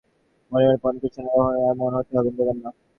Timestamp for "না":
2.63-2.69